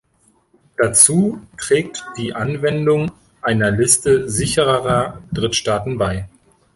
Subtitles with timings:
[0.77, 3.11] Dazu trägt die Anwendung
[3.43, 6.27] einer Liste sicherer Drittstaaten bei.